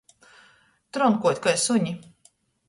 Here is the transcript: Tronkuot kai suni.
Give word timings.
Tronkuot 0.93 1.37
kai 1.43 1.55
suni. 1.65 1.93